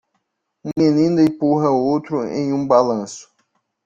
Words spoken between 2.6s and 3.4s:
balanço.